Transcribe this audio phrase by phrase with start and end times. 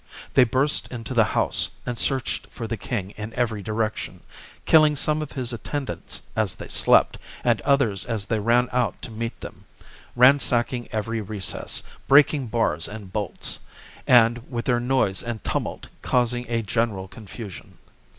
[0.33, 4.21] They burst into the house and searched for the king in every direction,
[4.65, 9.11] killing some of his attendants as they slept and others as they ran out to
[9.11, 9.65] meet them,
[10.15, 13.59] ransacking every recess, breaking bars and bolts,
[14.07, 17.77] and with their noise and tumult causing a general confu sion.